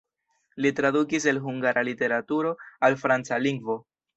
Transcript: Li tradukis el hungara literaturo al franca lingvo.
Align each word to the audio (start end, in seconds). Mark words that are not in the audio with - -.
Li 0.65 0.71
tradukis 0.79 1.27
el 1.33 1.41
hungara 1.45 1.83
literaturo 1.91 2.57
al 2.89 3.01
franca 3.05 3.43
lingvo. 3.49 3.79